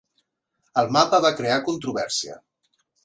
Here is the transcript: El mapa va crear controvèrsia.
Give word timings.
El 0.81 0.89
mapa 0.95 1.19
va 1.27 1.33
crear 1.41 1.59
controvèrsia. 1.67 2.39